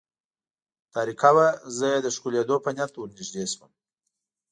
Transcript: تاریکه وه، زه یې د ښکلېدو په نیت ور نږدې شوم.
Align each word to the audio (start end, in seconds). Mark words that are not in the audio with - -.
تاریکه 0.93 1.29
وه، 1.35 1.47
زه 1.75 1.85
یې 1.91 1.99
د 2.05 2.07
ښکلېدو 2.15 2.55
په 2.65 2.69
نیت 2.75 2.93
ور 2.95 3.09
نږدې 3.17 3.45
شوم. 3.51 3.71